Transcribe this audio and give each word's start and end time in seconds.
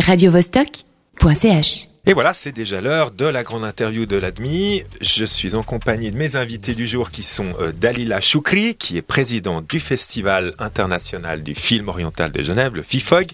radiovostok.ch 0.00 1.93
Et 2.06 2.12
voilà, 2.12 2.34
c'est 2.34 2.52
déjà 2.52 2.82
l'heure 2.82 3.12
de 3.12 3.24
la 3.24 3.42
grande 3.44 3.64
interview 3.64 4.04
de 4.04 4.16
l'ADMI. 4.16 4.82
Je 5.00 5.24
suis 5.24 5.54
en 5.54 5.62
compagnie 5.62 6.10
de 6.12 6.18
mes 6.18 6.36
invités 6.36 6.74
du 6.74 6.86
jour 6.86 7.10
qui 7.10 7.22
sont 7.22 7.54
euh, 7.58 7.72
Dalila 7.72 8.20
Choukri, 8.20 8.74
qui 8.74 8.98
est 8.98 9.02
présidente 9.02 9.70
du 9.70 9.80
Festival 9.80 10.52
international 10.58 11.42
du 11.42 11.54
film 11.54 11.88
oriental 11.88 12.30
de 12.30 12.42
Genève, 12.42 12.74
le 12.74 12.82
FIFOG, 12.82 13.28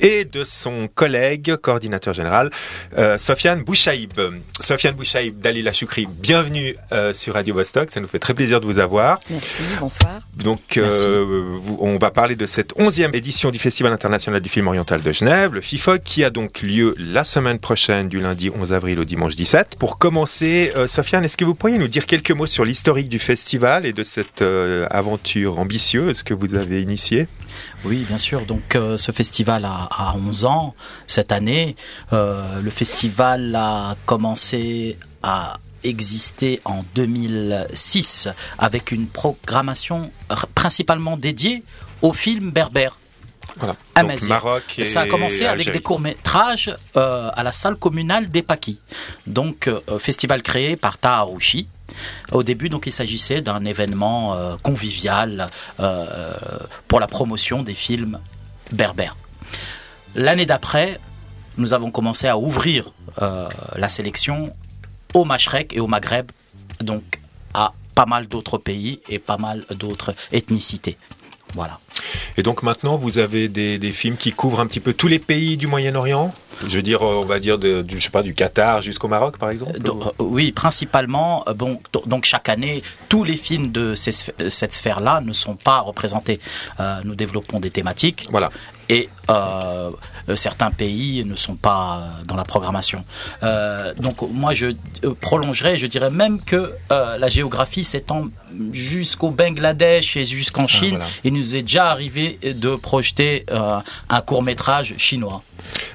et 0.00 0.24
de 0.24 0.42
son 0.42 0.88
collègue, 0.94 1.56
coordinateur 1.56 2.14
général, 2.14 2.48
euh, 2.96 3.18
Sofiane 3.18 3.62
Bouchaïb. 3.62 4.18
Sofiane 4.58 4.94
Bouchaïb, 4.94 5.38
Dalila 5.38 5.74
Choukri, 5.74 6.06
bienvenue 6.06 6.76
euh, 6.92 7.12
sur 7.12 7.34
Radio 7.34 7.52
Vostok. 7.56 7.90
Ça 7.90 8.00
nous 8.00 8.08
fait 8.08 8.18
très 8.18 8.32
plaisir 8.32 8.62
de 8.62 8.64
vous 8.64 8.78
avoir. 8.78 9.20
Merci, 9.28 9.64
bonsoir. 9.78 10.22
Donc, 10.34 10.78
euh, 10.78 11.58
on 11.78 11.98
va 11.98 12.10
parler 12.10 12.36
de 12.36 12.46
cette 12.46 12.72
onzième 12.80 13.14
édition 13.14 13.50
du 13.50 13.58
Festival 13.58 13.92
international 13.92 14.40
du 14.40 14.48
film 14.48 14.66
oriental 14.66 15.02
de 15.02 15.12
Genève, 15.12 15.52
le 15.52 15.60
FIFOG, 15.60 16.00
qui 16.02 16.24
a 16.24 16.30
donc 16.30 16.62
lieu 16.62 16.94
la 16.96 17.22
semaine 17.22 17.58
prochaine, 17.58 17.97
du 18.04 18.20
lundi 18.20 18.50
11 18.50 18.72
avril 18.72 18.98
au 19.00 19.04
dimanche 19.04 19.34
17. 19.34 19.76
Pour 19.78 19.98
commencer, 19.98 20.72
euh, 20.76 20.86
Sofiane, 20.86 21.24
est-ce 21.24 21.36
que 21.36 21.44
vous 21.44 21.54
pourriez 21.54 21.78
nous 21.78 21.88
dire 21.88 22.06
quelques 22.06 22.30
mots 22.30 22.46
sur 22.46 22.64
l'historique 22.64 23.08
du 23.08 23.18
festival 23.18 23.86
et 23.86 23.92
de 23.92 24.02
cette 24.02 24.42
euh, 24.42 24.86
aventure 24.90 25.58
ambitieuse 25.58 26.22
que 26.22 26.34
vous 26.34 26.54
avez 26.54 26.82
initiée? 26.82 27.26
Oui, 27.84 28.04
bien 28.06 28.18
sûr. 28.18 28.42
Donc, 28.42 28.76
euh, 28.76 28.96
ce 28.96 29.10
festival 29.10 29.64
a, 29.64 29.88
a 29.90 30.14
11 30.16 30.44
ans 30.44 30.74
cette 31.06 31.32
année. 31.32 31.74
Le 32.12 32.70
festival 32.70 33.54
a 33.56 33.96
commencé 34.06 34.96
à 35.22 35.58
exister 35.84 36.60
en 36.64 36.84
2006 36.94 38.28
avec 38.58 38.92
une 38.92 39.06
programmation 39.06 40.10
principalement 40.54 41.16
dédiée 41.16 41.62
aux 42.02 42.12
films 42.12 42.50
berbères. 42.50 42.98
Voilà. 43.56 43.74
À 43.94 44.02
donc. 44.02 44.22
Maroc 44.22 44.74
et 44.78 44.84
Ça 44.84 45.02
a 45.02 45.06
commencé 45.06 45.46
avec 45.46 45.72
des 45.72 45.80
courts-métrages 45.80 46.74
euh, 46.96 47.30
à 47.34 47.42
la 47.42 47.52
salle 47.52 47.76
communale 47.76 48.30
d'Epaki. 48.30 48.78
Donc, 49.26 49.68
euh, 49.68 49.80
festival 49.98 50.42
créé 50.42 50.76
par 50.76 50.98
Taharouchi. 50.98 51.68
Au 52.32 52.42
début, 52.42 52.68
donc, 52.68 52.86
il 52.86 52.92
s'agissait 52.92 53.40
d'un 53.40 53.64
événement 53.64 54.34
euh, 54.34 54.56
convivial 54.62 55.50
euh, 55.80 56.34
pour 56.86 57.00
la 57.00 57.06
promotion 57.06 57.62
des 57.62 57.74
films 57.74 58.20
berbères. 58.72 59.16
L'année 60.14 60.46
d'après, 60.46 60.98
nous 61.56 61.74
avons 61.74 61.90
commencé 61.90 62.28
à 62.28 62.38
ouvrir 62.38 62.92
euh, 63.20 63.48
la 63.76 63.88
sélection 63.88 64.54
au 65.14 65.24
Machrek 65.24 65.74
et 65.74 65.80
au 65.80 65.86
Maghreb, 65.86 66.30
donc 66.80 67.20
à 67.54 67.72
pas 67.94 68.06
mal 68.06 68.28
d'autres 68.28 68.58
pays 68.58 69.00
et 69.08 69.18
pas 69.18 69.38
mal 69.38 69.64
d'autres 69.70 70.14
ethnicités. 70.30 70.96
Voilà. 71.54 71.80
Et 72.36 72.42
donc 72.42 72.62
maintenant, 72.62 72.96
vous 72.96 73.18
avez 73.18 73.48
des, 73.48 73.78
films 73.92 74.16
qui 74.16 74.32
couvrent 74.32 74.60
un 74.60 74.66
petit 74.66 74.80
peu 74.80 74.92
tous 74.92 75.08
les 75.08 75.18
pays 75.18 75.56
du 75.56 75.66
Moyen-Orient? 75.66 76.34
Je 76.66 76.76
veux 76.76 76.82
dire, 76.82 77.02
euh, 77.02 77.14
on 77.22 77.24
va 77.24 77.38
dire, 77.38 77.58
de, 77.58 77.82
du, 77.82 77.98
je 77.98 78.04
sais 78.04 78.10
pas, 78.10 78.22
du 78.22 78.34
Qatar 78.34 78.82
jusqu'au 78.82 79.08
Maroc, 79.08 79.38
par 79.38 79.50
exemple 79.50 79.78
Donc, 79.78 80.06
euh, 80.06 80.10
oui, 80.18 80.50
principalement, 80.52 81.44
euh, 81.48 81.54
bon, 81.54 81.80
do- 81.92 82.02
donc 82.06 82.24
chaque 82.24 82.48
année, 82.48 82.82
tous 83.08 83.24
les 83.24 83.36
films 83.36 83.70
de 83.70 83.94
ces 83.94 84.10
euh, 84.40 84.50
cette 84.50 84.74
sphère-là 84.74 85.20
ne 85.20 85.32
sont 85.32 85.54
pas 85.54 85.80
représentés. 85.80 86.40
Euh, 86.80 87.00
nous 87.04 87.14
développons 87.14 87.60
des 87.60 87.70
thématiques 87.70 88.26
Voilà. 88.30 88.50
et 88.88 89.08
euh, 89.30 89.90
euh, 90.28 90.36
certains 90.36 90.70
pays 90.70 91.24
ne 91.24 91.36
sont 91.36 91.54
pas 91.56 91.98
euh, 92.20 92.24
dans 92.24 92.36
la 92.36 92.44
programmation. 92.44 93.04
Euh, 93.42 93.94
donc 93.94 94.16
moi, 94.22 94.54
je 94.54 94.66
euh, 95.04 95.14
prolongerai, 95.20 95.76
je 95.78 95.86
dirais 95.86 96.10
même 96.10 96.40
que 96.42 96.72
euh, 96.92 97.18
la 97.18 97.28
géographie 97.28 97.84
s'étend 97.84 98.26
jusqu'au 98.72 99.30
Bangladesh 99.30 100.16
et 100.16 100.24
jusqu'en 100.24 100.66
Chine. 100.66 100.90
voilà. 100.90 101.04
Il 101.24 101.34
nous 101.34 101.54
est 101.56 101.62
déjà 101.62 101.90
arrivé 101.90 102.38
de 102.42 102.74
projeter 102.76 103.44
euh, 103.50 103.78
un 104.08 104.20
court 104.22 104.42
métrage 104.42 104.94
chinois. 104.98 105.42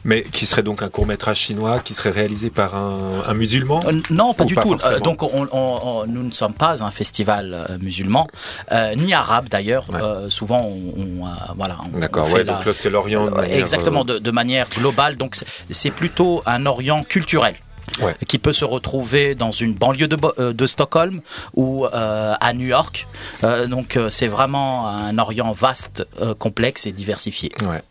Mais 0.06 0.22
qui 0.24 0.46
serait 0.46 0.64
donc 0.64 0.82
un 0.82 0.90
court 0.90 1.06
métrage 1.06 1.38
chinois 1.38 1.80
qui 1.80 1.94
serait 1.94 2.10
réalisé 2.10 2.50
par 2.50 2.76
un, 2.76 3.24
un 3.28 3.34
musulman 3.34 3.82
Euh, 3.88 4.02
non, 4.10 4.34
pas 4.34 4.44
du 4.46 4.54
pas 4.56 4.64
tout. 4.64 4.78
Euh, 4.86 5.00
donc, 5.00 5.24
on- 5.24 5.30
on- 5.34 5.48
on- 5.52 6.06
nous 6.08 6.24
ne 6.24 6.32
sommes 6.32 6.54
pas 6.54 6.84
un 6.84 6.92
festival 6.92 7.54
euh, 7.70 7.78
musulman, 7.80 8.28
euh, 8.72 8.96
ni 8.96 9.14
arabe 9.14 9.48
d'ailleurs. 9.50 9.86
Ouais. 9.94 10.30
Souvent, 10.30 10.62
on, 10.62 11.24
voilà. 11.56 11.78
D'accord, 11.94 12.30
ouais, 12.34 12.44
la- 12.44 12.54
donc 12.54 12.66
là 12.66 12.74
c'est 12.74 12.90
l'Orient. 12.90 13.30
exactement, 13.44 14.04
de, 14.04 14.20
de 14.20 14.32
manière 14.32 14.68
globale. 14.70 15.16
Donc, 15.16 15.36
c'est 15.70 15.92
plutôt 15.92 16.44
un 16.46 16.66
Orient 16.66 17.04
culturel. 17.04 17.56
Ouais. 18.02 18.16
qui 18.28 18.40
peut 18.40 18.54
se 18.54 18.66
retrouver 18.66 19.36
dans 19.36 19.52
une 19.52 19.74
banlieue 19.76 20.08
de, 20.08 20.18
euh, 20.40 20.52
de 20.52 20.66
Stockholm 20.66 21.22
ou 21.54 21.86
euh, 21.86 22.34
à 22.40 22.54
New 22.54 22.66
York. 22.66 23.08
Euh, 23.44 23.68
donc 23.68 23.98
euh, 23.98 24.10
c'est 24.10 24.28
vraiment 24.28 24.88
un 24.88 25.18
Orient 25.20 25.52
vaste, 25.52 26.06
euh, 26.22 26.34
complexe 26.34 26.88
et 26.88 26.92
diversifié. 26.92 27.52
Ouais. 27.64 27.82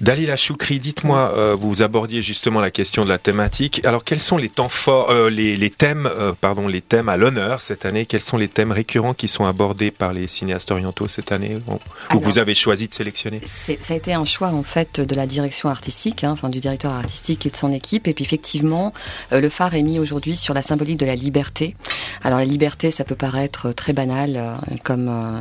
Dalila 0.00 0.36
Choukri, 0.36 0.78
dites-moi, 0.78 1.32
euh, 1.36 1.56
vous 1.58 1.80
abordiez 1.82 2.22
justement 2.22 2.60
la 2.60 2.70
question 2.70 3.04
de 3.04 3.08
la 3.08 3.18
thématique. 3.18 3.80
Alors, 3.86 4.04
quels 4.04 4.20
sont 4.20 4.36
les 4.36 4.50
temps 4.50 4.68
forts, 4.68 5.10
euh, 5.10 5.30
les, 5.30 5.56
les 5.56 5.70
thèmes, 5.70 6.06
euh, 6.06 6.32
pardon, 6.38 6.68
les 6.68 6.82
thèmes 6.82 7.08
à 7.08 7.16
l'honneur 7.16 7.62
cette 7.62 7.86
année? 7.86 8.04
Quels 8.04 8.20
sont 8.22 8.36
les 8.36 8.48
thèmes 8.48 8.72
récurrents 8.72 9.14
qui 9.14 9.26
sont 9.28 9.46
abordés 9.46 9.90
par 9.90 10.12
les 10.12 10.28
cinéastes 10.28 10.70
orientaux 10.70 11.08
cette 11.08 11.32
année, 11.32 11.56
ou 11.66 11.78
Alors- 12.10 12.20
que 12.20 12.24
vous 12.26 12.38
avez 12.38 12.54
choisi 12.54 12.88
de 12.88 12.92
sélectionner? 12.92 13.40
Ça 13.46 13.94
a 13.94 13.96
été 13.96 14.12
un 14.12 14.24
choix 14.26 14.48
en 14.48 14.62
fait 14.62 15.00
de 15.00 15.14
la 15.14 15.26
direction 15.26 15.70
artistique, 15.70 16.24
hein, 16.24 16.30
enfin 16.32 16.50
du 16.50 16.60
directeur 16.60 16.92
artistique 16.92 17.46
et 17.46 17.50
de 17.50 17.56
son 17.56 17.72
équipe. 17.72 18.06
Et 18.06 18.12
puis 18.14 18.24
effectivement, 18.24 18.92
euh, 19.32 19.40
le 19.46 19.50
phare 19.50 19.76
est 19.76 19.82
mis 19.82 20.00
aujourd'hui 20.00 20.34
sur 20.34 20.54
la 20.54 20.62
symbolique 20.62 20.98
de 20.98 21.06
la 21.06 21.14
liberté. 21.14 21.76
Alors 22.24 22.40
la 22.40 22.44
liberté, 22.44 22.90
ça 22.90 23.04
peut 23.04 23.14
paraître 23.14 23.70
très 23.70 23.92
banal 23.92 24.34
euh, 24.36 24.56
comme 24.82 25.08
euh, 25.08 25.38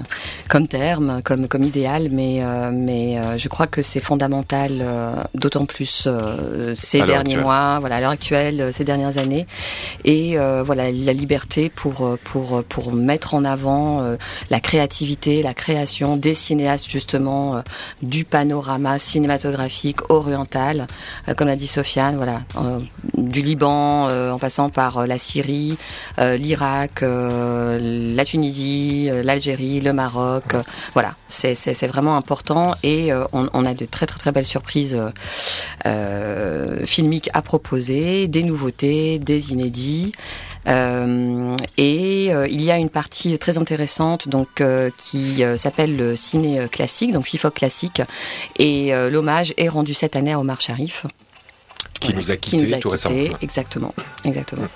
comme 0.47 0.67
terme, 0.67 1.23
comme 1.23 1.47
comme 1.47 1.63
idéal, 1.63 2.09
mais 2.11 2.43
euh, 2.43 2.69
mais 2.71 3.17
euh, 3.17 3.39
je 3.39 3.47
crois 3.47 3.65
que 3.65 3.81
c'est 3.81 3.99
fondamental, 3.99 4.71
euh, 4.81 5.15
d'autant 5.33 5.65
plus 5.65 6.03
euh, 6.05 6.75
ces 6.75 7.01
À 7.01 7.05
derniers 7.07 7.37
mois, 7.37 7.79
voilà 7.79 7.95
à 7.95 8.01
l'heure 8.01 8.11
actuelle, 8.11 8.61
euh, 8.61 8.71
ces 8.71 8.83
dernières 8.83 9.17
années, 9.17 9.47
et 10.03 10.37
euh, 10.37 10.61
voilà 10.61 10.91
la 10.91 11.13
liberté 11.13 11.71
pour 11.71 12.05
euh, 12.05 12.19
pour 12.23 12.63
pour 12.65 12.93
mettre 12.93 13.33
en 13.33 13.43
avant 13.43 14.01
euh, 14.01 14.17
la 14.51 14.59
créativité, 14.59 15.41
la 15.41 15.55
création 15.55 16.17
des 16.17 16.35
cinéastes 16.35 16.91
justement 16.91 17.55
euh, 17.55 17.61
du 18.03 18.23
panorama 18.23 18.99
cinématographique 18.99 20.01
oriental, 20.09 20.85
euh, 21.27 21.33
comme 21.33 21.47
l'a 21.47 21.55
dit 21.55 21.67
Sofiane, 21.67 22.17
voilà, 22.17 22.41
euh, 22.57 22.79
du 23.17 23.41
Liban 23.41 23.94
euh, 23.95 24.31
en 24.31 24.39
passant 24.39 24.69
par 24.69 24.99
euh, 24.99 25.05
la 25.05 25.17
Syrie, 25.17 25.77
euh, 26.19 26.37
l'Irak, 26.37 27.01
la 27.01 28.25
Tunisie, 28.25 29.09
l'Algérie, 29.23 29.79
le 29.81 29.93
Maroc, 29.93 30.55
voilà, 30.93 31.15
c'est 31.27 31.87
vraiment 31.87 32.17
important 32.17 32.75
et 32.83 33.11
on, 33.33 33.65
a 33.65 33.73
de 33.73 33.85
très 33.85 34.05
très 34.05 34.31
belles 34.31 34.45
surprises 34.45 34.97
filmiques 36.85 37.29
à 37.33 37.41
proposer, 37.41 38.27
des 38.27 38.43
nouveautés, 38.43 39.19
des 39.19 39.51
inédits. 39.51 40.11
Et 40.67 42.25
il 42.25 42.61
y 42.61 42.71
a 42.71 42.77
une 42.77 42.89
partie 42.89 43.37
très 43.37 43.57
intéressante 43.57 44.27
qui 44.97 45.43
s'appelle 45.57 45.95
le 45.95 46.15
ciné 46.15 46.67
classique, 46.69 47.11
donc 47.11 47.25
FIFO 47.25 47.51
classique, 47.51 48.01
et 48.57 48.91
l'hommage 49.09 49.53
est 49.57 49.69
rendu 49.69 49.93
cette 49.93 50.15
année 50.15 50.33
à 50.33 50.39
Omar 50.39 50.61
Sharif, 50.61 51.05
qui 52.05 52.13
nous 52.15 52.31
a 52.31 52.37
qui 52.37 52.51
quittés 52.51 52.65
nous 52.65 52.73
a 52.73 52.77
tout 52.77 52.89
récemment. 52.89 53.15
exactement, 53.41 53.93
exactement. 54.23 54.67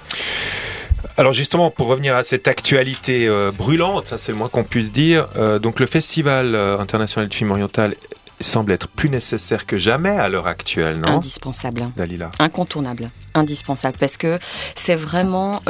Alors 1.18 1.34
justement, 1.34 1.72
pour 1.72 1.88
revenir 1.88 2.16
à 2.16 2.24
cette 2.24 2.48
actualité 2.48 3.28
euh, 3.28 3.52
brûlante, 3.52 4.08
ça 4.08 4.18
c'est 4.18 4.32
le 4.32 4.38
moins 4.38 4.50
qu'on 4.50 4.64
puisse 4.64 4.92
dire, 4.92 5.28
euh, 5.36 5.60
donc 5.60 5.80
le 5.80 5.86
Festival 5.86 6.56
euh, 6.56 6.78
international 6.80 7.30
du 7.30 7.38
film 7.38 7.52
oriental 7.52 7.96
semble 8.42 8.72
être 8.72 8.88
plus 8.88 9.10
nécessaire 9.10 9.66
que 9.66 9.78
jamais 9.78 10.10
à 10.10 10.30
l'heure 10.30 10.48
actuelle, 10.48 10.98
non? 10.98 11.18
Indispensable. 11.18 11.90
Dalila. 11.98 12.32
Incontournable, 12.40 13.10
indispensable, 13.34 13.98
parce 14.00 14.16
que 14.16 14.40
c'est 14.76 14.96
vraiment 14.96 15.62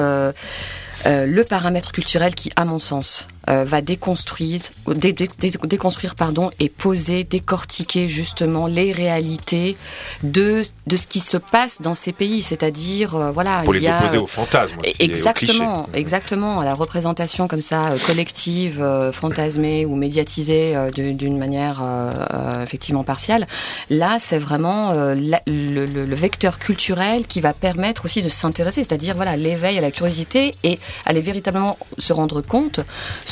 euh, 1.06 1.26
le 1.26 1.44
paramètre 1.44 1.92
culturel 1.92 2.36
qui, 2.36 2.52
à 2.56 2.66
mon 2.66 2.80
sens, 2.80 3.28
euh, 3.50 3.64
va 3.66 3.82
déconstruire, 3.82 4.62
dé- 4.88 5.14
dé- 5.14 5.30
dé- 5.40 5.52
déconstruire 5.64 6.16
pardon, 6.16 6.52
et 6.60 6.70
poser, 6.70 7.24
décortiquer 7.24 8.08
justement 8.08 8.68
les 8.68 8.92
réalités 8.92 9.78
de, 10.24 10.64
de 10.88 10.98
ce 10.98 11.06
qui 11.08 11.20
se 11.20 11.38
passe 11.38 11.82
dans 11.82 11.96
ces 11.96 12.12
pays. 12.14 12.42
C'est-à-dire, 12.44 13.16
euh, 13.16 13.32
voilà, 13.32 13.62
Pour 13.64 13.76
il 13.76 13.80
les 13.80 13.86
y 13.86 13.90
a, 13.90 14.00
opposer 14.00 14.18
aux 14.18 14.28
fantasmes 14.28 14.78
aussi, 14.84 14.96
et 15.00 15.06
aux 15.06 15.14
Exactement, 15.14 15.88
exactement, 15.94 16.60
à 16.60 16.66
la 16.66 16.76
représentation 16.76 17.48
comme 17.48 17.62
ça 17.62 17.90
euh, 17.92 17.98
collective, 18.06 18.82
euh, 18.82 19.12
fantasmée 19.12 19.86
ou 19.86 19.96
médiatisée 19.96 20.76
euh, 20.76 20.92
d'une 20.92 21.38
manière 21.38 21.82
euh, 21.84 22.12
euh, 22.34 22.64
effectivement 22.64 23.04
partielle. 23.04 23.48
Là, 23.90 24.18
c'est 24.20 24.40
vraiment 24.40 24.92
euh, 24.92 25.16
la- 25.16 25.42
le, 25.48 25.86
le- 25.86 26.06
le 26.06 26.16
vecteur 26.16 26.60
culturel 26.60 27.26
qui 27.28 27.42
va 27.42 27.54
permettre 27.54 28.06
aussi 28.06 28.22
de 28.22 28.30
s'intéresser, 28.30 28.84
c'est-à-dire 28.84 29.16
voilà 29.16 29.36
l'éveil 29.36 29.78
à 29.78 29.82
la 29.82 29.92
curiosité 29.92 30.56
et 30.64 30.80
aller 31.06 31.22
véritablement 31.22 31.78
se 31.98 32.14
rendre 32.14 32.42
compte 32.42 32.80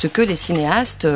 ce 0.07 0.13
que 0.13 0.21
les 0.21 0.35
cinéastes 0.35 1.07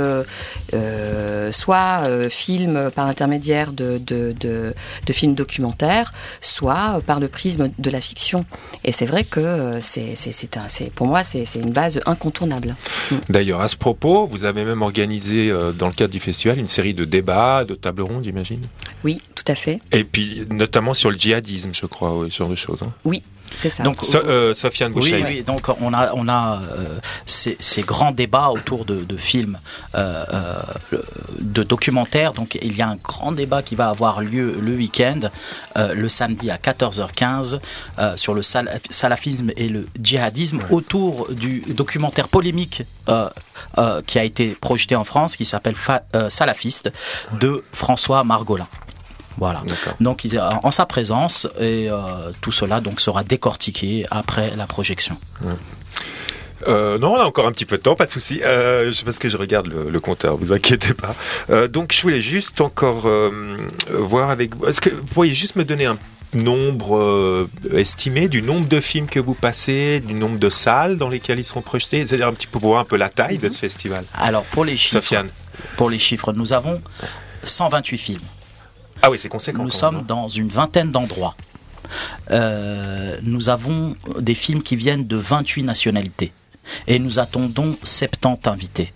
soit 1.52 2.04
filment 2.30 2.92
par 2.92 3.08
l'intermédiaire 3.08 3.72
de, 3.72 3.98
de, 3.98 4.34
de, 4.38 4.74
de, 5.06 5.14
films 5.14 5.34
documentaires, 5.34 6.12
soit 6.42 7.02
par 7.06 7.20
le 7.20 7.28
prisme 7.28 7.70
de 7.78 7.90
la 7.90 8.02
fiction. 8.02 8.46
Et 8.84 8.92
c'est 8.92 9.06
vrai 9.06 9.24
que 9.24 9.80
c'est, 9.82 10.16
c'est, 10.16 10.92
pour 10.94 11.08
moi 11.08 11.24
c'est, 11.24 11.46
c'est 11.46 11.60
une 11.60 11.72
base 11.72 12.02
incontournable. 12.06 12.76
Mm. 13.12 13.16
D'ailleurs, 13.30 13.62
à 13.62 13.68
ce 13.68 13.76
propos, 13.76 14.28
vous 14.28 14.44
avez 14.44 14.66
même 14.66 14.82
organisé 14.82 15.52
dans 15.78 15.88
le 15.88 15.94
cadre 15.94 16.12
du 16.12 16.20
festival 16.20 16.60
une 16.60 16.68
série 16.68 16.94
de 16.94 17.06
débats, 17.06 17.64
de 17.64 17.76
tables 17.76 18.02
rondes, 18.02 18.24
j'imagine? 18.24 18.62
Oui, 19.04 19.22
tout 19.36 19.46
à 19.48 19.56
fait. 19.56 19.80
Et 19.92 20.04
puis 20.04 20.46
notamment 20.50 20.94
sur 20.94 21.12
le 21.12 21.18
djihadisme, 21.18 21.72
je 21.74 21.86
crois, 21.86 22.26
ce 22.30 22.36
genre 22.36 22.50
de 22.50 22.56
choses. 22.56 22.84
Hein. 22.84 22.92
Oui, 23.06 23.24
c'est 23.56 23.70
ça. 23.70 23.84
Donc, 23.84 23.98
euh, 24.16 24.54
Sofiane 24.54 24.94
oui, 24.96 25.24
oui, 25.26 25.44
donc 25.44 25.68
on 25.82 25.94
a, 25.94 26.14
on 26.14 26.28
a 26.28 26.62
euh, 26.62 27.00
ces, 27.26 27.58
ces, 27.60 27.82
grands 27.82 28.12
débats 28.12 28.50
autour 28.50 28.86
de, 28.86 29.04
de 29.04 29.18
films, 29.18 29.60
euh, 29.96 30.26
euh, 30.94 31.02
de 31.40 31.64
documentaires. 31.64 32.34
Donc 32.34 32.58
il 32.62 32.76
y 32.76 32.82
a 32.82 32.88
un 32.88 32.98
grand 32.98 33.32
débat 33.32 33.62
qui 33.62 33.76
va 33.76 33.90
avoir 33.90 34.22
lieu 34.22 34.60
le 34.62 34.76
week-end, 34.76 35.20
euh, 35.78 35.94
le 35.94 36.10
samedi 36.10 36.50
à 36.50 36.58
14h15, 36.58 37.60
sur 38.16 38.34
le 38.34 38.42
sal 38.42 38.80
salafisme 38.90 39.52
et 39.58 39.70
le 39.70 39.88
djihadisme, 40.02 40.58
ouais. 40.58 40.64
autour 40.72 41.28
du 41.32 41.64
documentaire 41.68 42.28
polémique 42.28 42.84
qui 44.08 44.20
a 44.20 44.24
été 44.24 44.50
projeté 44.50 44.96
en 44.96 45.04
France, 45.04 45.36
qui 45.36 45.46
s'appelle 45.46 45.76
Salafiste, 46.30 46.92
de 47.34 47.64
François 47.74 48.24
Margolin. 48.24 48.68
Voilà. 49.38 49.64
Donc 50.00 50.28
en 50.64 50.72
sa 50.72 50.86
présence 50.86 51.48
et 51.60 51.90
euh, 51.90 52.32
tout 52.42 52.52
cela 52.52 52.82
donc 52.82 53.02
sera 53.02 53.24
décortiqué 53.24 54.06
après 54.12 54.56
la 54.56 54.68
projection. 54.68 55.18
Euh, 56.68 56.98
non, 56.98 57.14
on 57.14 57.20
a 57.20 57.26
encore 57.26 57.48
un 57.48 57.52
petit 57.52 57.66
peu 57.66 57.78
de 57.78 57.82
temps, 57.82 57.96
pas 57.96 58.06
de 58.06 58.12
souci. 58.12 58.42
Euh, 58.44 58.92
parce 59.06 59.20
que 59.20 59.30
je 59.30 59.38
regarde 59.38 59.68
le, 59.68 59.90
le 59.90 60.00
compteur, 60.00 60.38
vous 60.38 60.54
inquiétez 60.54 60.94
pas. 60.94 61.16
Euh, 61.50 61.68
donc, 61.68 61.94
je 61.94 62.02
voulais 62.02 62.22
juste 62.22 62.62
encore 62.62 63.08
voir 63.90 64.30
avec 64.30 64.56
vous. 64.56 64.66
Est-ce 64.68 64.82
que 64.82 64.90
vous 64.90 65.04
pourriez 65.06 65.34
juste 65.34 65.56
me 65.56 65.64
donner 65.64 65.86
un 65.86 65.98
nombre 66.34 67.48
estimé 67.74 68.30
du 68.30 68.42
nombre 68.42 68.68
de 68.68 68.80
films 68.80 69.08
que 69.08 69.20
vous 69.20 69.34
passez, 69.34 70.00
du 70.00 70.14
nombre 70.14 70.40
de 70.40 70.50
salles 70.50 70.98
dans 70.98 71.10
lesquelles 71.10 71.40
ils 71.40 71.44
seront 71.44 71.62
projetés, 71.62 72.06
c'est-à-dire 72.06 72.28
un 72.28 72.34
petit 72.34 72.48
peu 72.48 72.60
pour 72.60 72.70
voir 72.70 72.82
un 72.82 72.86
peu 72.86 72.96
la 72.96 73.10
taille 73.10 73.38
de 73.38 73.50
ce 73.50 73.60
festival? 73.60 74.06
Alors 74.14 74.44
pour 74.44 74.64
les 74.64 74.78
chiffres, 74.78 75.02
Sofiane. 75.02 75.30
pour 75.76 75.90
les 75.90 76.00
chiffres, 76.00 76.32
nous 76.32 76.54
avons 76.54 76.80
128 77.44 77.98
films. 77.98 78.22
Ah 79.02 79.10
oui, 79.10 79.18
c'est 79.20 79.30
conséquent. 79.30 79.64
Nous 79.64 79.72
sommes 79.72 80.04
dans 80.04 80.28
une 80.28 80.48
vingtaine 80.48 80.92
d'endroits. 80.92 81.36
Euh, 82.30 83.18
nous 83.24 83.50
avons 83.50 83.96
des 84.20 84.36
films 84.36 84.64
qui 84.64 84.76
viennent 84.76 85.08
de 85.08 85.18
28 85.18 85.64
nationalités 85.64 86.32
et 86.88 87.00
nous 87.00 87.20
attendons 87.20 87.76
70 87.84 88.48
invités. 88.48 88.94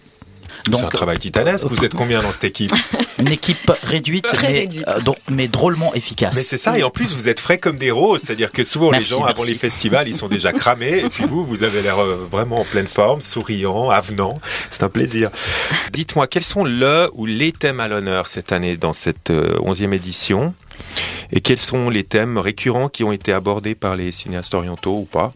C'est 0.73 0.83
un 0.83 0.89
travail 0.89 1.19
titanesque. 1.19 1.67
Vous 1.67 1.85
êtes 1.85 1.93
combien 1.93 2.21
dans 2.21 2.31
cette 2.31 2.45
équipe? 2.45 2.71
Une 3.19 3.29
équipe 3.29 3.71
réduite, 3.83 4.25
mais, 4.41 4.47
réduite. 4.47 4.85
Euh, 4.87 4.99
donc, 5.01 5.17
mais 5.29 5.47
drôlement 5.47 5.93
efficace. 5.93 6.35
Mais 6.35 6.43
c'est 6.43 6.57
ça, 6.57 6.77
et 6.77 6.83
en 6.83 6.89
plus 6.89 7.13
vous 7.13 7.29
êtes 7.29 7.39
frais 7.39 7.57
comme 7.57 7.77
des 7.77 7.91
roses, 7.91 8.21
c'est-à-dire 8.21 8.51
que 8.51 8.63
souvent 8.63 8.91
Merci, 8.91 9.03
les 9.03 9.09
gens 9.17 9.25
merci. 9.25 9.41
avant 9.41 9.49
les 9.49 9.55
festivals 9.55 10.07
ils 10.07 10.15
sont 10.15 10.27
déjà 10.27 10.51
cramés, 10.51 10.99
et 10.99 11.09
puis 11.09 11.25
vous, 11.25 11.45
vous 11.45 11.63
avez 11.63 11.81
l'air 11.81 11.99
euh, 11.99 12.27
vraiment 12.29 12.59
en 12.59 12.65
pleine 12.65 12.87
forme, 12.87 13.21
souriant, 13.21 13.89
avenant. 13.89 14.33
C'est 14.69 14.83
un 14.83 14.89
plaisir. 14.89 15.29
Dites-moi, 15.93 16.27
quels 16.27 16.43
sont 16.43 16.63
le 16.63 17.09
ou 17.13 17.25
les 17.25 17.51
thèmes 17.51 17.79
à 17.79 17.87
l'honneur 17.87 18.27
cette 18.27 18.51
année 18.51 18.77
dans 18.77 18.93
cette 18.93 19.29
euh, 19.29 19.57
onzième 19.61 19.93
édition? 19.93 20.53
Et 21.31 21.41
quels 21.41 21.59
sont 21.59 21.89
les 21.89 22.03
thèmes 22.03 22.37
récurrents 22.37 22.89
qui 22.89 23.03
ont 23.03 23.11
été 23.11 23.31
abordés 23.33 23.75
par 23.75 23.95
les 23.95 24.11
cinéastes 24.11 24.53
orientaux 24.53 24.97
ou 24.97 25.05
pas? 25.05 25.33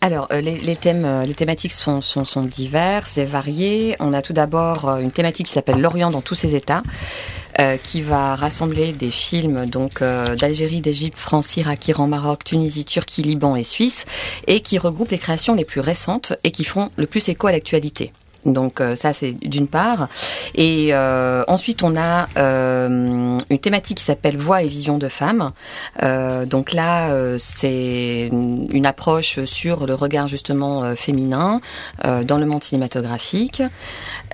Alors, 0.00 0.28
euh, 0.32 0.40
les, 0.40 0.76
thèmes, 0.76 1.04
euh, 1.04 1.24
les 1.24 1.34
thématiques 1.34 1.72
sont, 1.72 2.00
sont, 2.00 2.24
sont 2.24 2.42
diverses 2.42 3.18
et 3.18 3.24
variées. 3.24 3.96
On 3.98 4.12
a 4.12 4.22
tout 4.22 4.32
d'abord 4.32 4.88
euh, 4.88 4.98
une 4.98 5.10
thématique 5.10 5.46
qui 5.46 5.52
s'appelle 5.52 5.80
l'Orient 5.80 6.10
dans 6.10 6.22
tous 6.22 6.34
ses 6.34 6.54
états, 6.54 6.82
qui 7.82 8.02
va 8.02 8.36
rassembler 8.36 8.92
des 8.92 9.10
films 9.10 9.66
donc 9.66 10.00
d'Algérie, 10.00 10.80
d'Égypte, 10.80 11.18
France, 11.18 11.56
Irak, 11.56 11.88
Iran, 11.88 12.06
Maroc, 12.06 12.44
Tunisie, 12.44 12.84
Turquie, 12.84 13.22
Liban 13.22 13.56
et 13.56 13.64
Suisse, 13.64 14.04
et 14.46 14.60
qui 14.60 14.78
regroupe 14.78 15.10
les 15.10 15.18
créations 15.18 15.56
les 15.56 15.64
plus 15.64 15.80
récentes 15.80 16.34
et 16.44 16.52
qui 16.52 16.62
font 16.62 16.90
le 16.94 17.06
plus 17.06 17.28
écho 17.28 17.48
à 17.48 17.52
l'actualité. 17.52 18.12
Donc 18.46 18.80
euh, 18.80 18.94
ça 18.94 19.12
c'est 19.12 19.32
d'une 19.32 19.68
part. 19.68 20.08
Et 20.54 20.88
euh, 20.92 21.42
ensuite 21.48 21.82
on 21.82 21.96
a 21.96 22.28
euh, 22.36 23.36
une 23.50 23.58
thématique 23.58 23.98
qui 23.98 24.04
s'appelle 24.04 24.36
Voix 24.36 24.62
et 24.62 24.68
vision 24.68 24.98
de 24.98 25.08
femmes. 25.08 25.52
Donc 26.46 26.72
là 26.72 27.36
c'est 27.38 28.28
une, 28.30 28.86
approche 28.86 29.44
sur 29.44 29.86
le 29.86 29.94
regard 29.94 30.28
justement 30.28 30.94
féminin 30.96 31.60
dans 32.04 32.38
le 32.38 32.46
monde 32.46 32.64
cinématographique. 32.64 33.62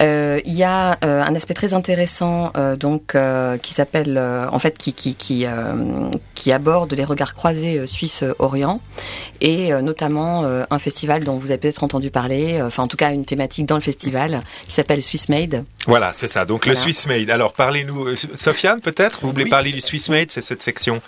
Euh, 0.02 0.41
il 0.44 0.55
y 0.55 0.64
a 0.64 0.99
euh, 1.05 1.23
un 1.23 1.35
aspect 1.35 1.55
très 1.55 1.73
intéressant 1.75 2.50
euh, 2.56 2.75
donc 2.76 3.14
euh, 3.14 3.56
qui 3.58 3.75
s'appelle 3.75 4.17
euh, 4.19 4.46
en 4.50 4.58
fait 4.58 4.76
qui 4.76 4.93
qui 4.93 5.14
qui, 5.14 5.46
euh, 5.46 6.11
qui 6.35 6.50
aborde 6.52 6.93
les 6.94 7.05
regards 7.05 7.35
croisés 7.35 7.79
euh, 7.79 7.87
Suisse-Orient 7.87 8.81
et 9.41 9.73
euh, 9.73 9.82
notamment 9.82 10.44
euh, 10.44 10.64
un 10.70 10.79
festival 10.79 11.25
dont 11.25 11.38
vous 11.38 11.50
avez 11.50 11.58
peut-être 11.58 11.85
entendu 11.85 12.11
parler, 12.11 12.58
euh, 12.61 12.67
enfin 12.67 12.82
en 12.82 12.88
tout 12.88 12.96
cas 12.96 13.12
une 13.12 13.25
thématique 13.25 13.67
dans 13.67 13.76
le 13.76 13.81
festival 13.81 14.43
qui 14.67 14.73
s'appelle 14.73 15.02
Swiss 15.02 15.29
Made. 15.29 15.64
Voilà, 15.87 16.12
c'est 16.12 16.29
ça. 16.29 16.44
Donc 16.44 16.64
Voilà. 16.64 16.79
le 16.79 16.82
Swiss 16.82 17.06
Made. 17.06 17.31
Alors 17.31 17.52
parlez-nous, 17.52 18.06
euh, 18.08 18.17
Sofiane 18.35 18.81
peut-être? 18.81 19.20
Vous 19.23 19.31
voulez 19.31 19.44
Oui. 19.44 19.50
parler 19.50 19.73
du 19.73 19.81
Swiss 19.81 20.08
Made 20.08 20.31
C'est 20.31 20.43
cette 20.43 20.62
section 20.62 21.00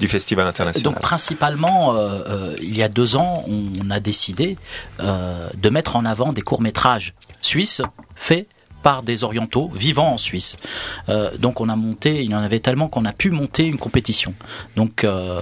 du 0.00 0.06
Festival 0.08 0.46
international. 0.46 0.92
Donc 0.92 1.02
principalement, 1.02 1.94
euh, 1.96 2.20
euh, 2.28 2.56
il 2.62 2.76
y 2.76 2.82
a 2.82 2.88
deux 2.88 3.16
ans, 3.16 3.44
on 3.48 3.90
a 3.90 4.00
décidé 4.00 4.56
euh, 5.00 5.48
de 5.56 5.70
mettre 5.70 5.96
en 5.96 6.04
avant 6.04 6.32
des 6.32 6.42
courts 6.42 6.60
métrages 6.62 7.14
suisses 7.42 7.82
faits 8.18 8.46
par 8.82 9.02
des 9.02 9.24
orientaux 9.24 9.70
vivant 9.74 10.12
en 10.12 10.18
Suisse. 10.18 10.56
Euh, 11.08 11.36
donc 11.36 11.60
on 11.60 11.68
a 11.68 11.74
monté, 11.76 12.22
il 12.22 12.30
y 12.30 12.34
en 12.34 12.38
avait 12.42 12.60
tellement 12.60 12.88
qu'on 12.88 13.04
a 13.06 13.12
pu 13.12 13.30
monter 13.32 13.66
une 13.66 13.76
compétition. 13.76 14.34
Donc 14.76 15.02
euh, 15.02 15.40